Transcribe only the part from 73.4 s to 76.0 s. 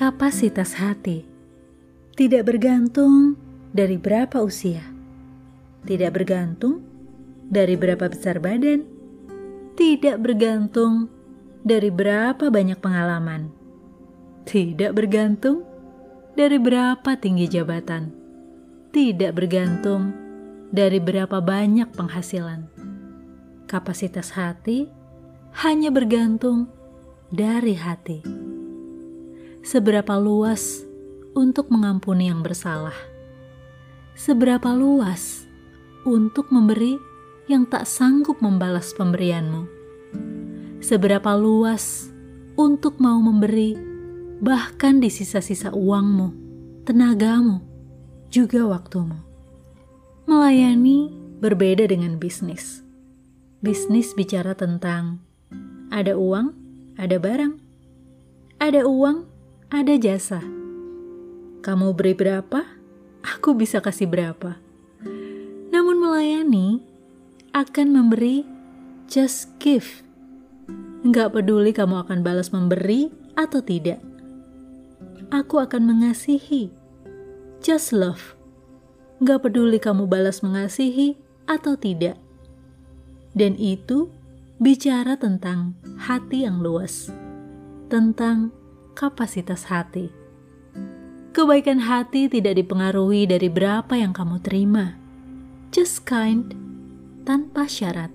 tidak. Aku akan